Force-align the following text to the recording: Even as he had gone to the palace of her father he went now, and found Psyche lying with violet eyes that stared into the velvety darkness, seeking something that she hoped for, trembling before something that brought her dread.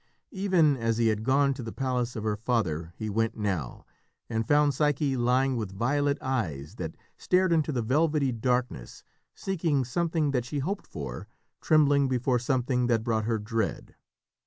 Even 0.31 0.77
as 0.77 0.97
he 0.97 1.09
had 1.09 1.23
gone 1.23 1.53
to 1.53 1.61
the 1.61 1.71
palace 1.71 2.15
of 2.15 2.23
her 2.23 2.35
father 2.35 2.91
he 2.97 3.07
went 3.07 3.37
now, 3.37 3.85
and 4.31 4.47
found 4.47 4.73
Psyche 4.73 5.15
lying 5.15 5.55
with 5.57 5.71
violet 5.77 6.17
eyes 6.23 6.73
that 6.77 6.95
stared 7.17 7.53
into 7.53 7.71
the 7.71 7.83
velvety 7.83 8.31
darkness, 8.31 9.03
seeking 9.35 9.85
something 9.85 10.31
that 10.31 10.43
she 10.43 10.57
hoped 10.57 10.87
for, 10.87 11.27
trembling 11.61 12.07
before 12.07 12.39
something 12.39 12.87
that 12.87 13.03
brought 13.03 13.25
her 13.25 13.37
dread. 13.37 13.93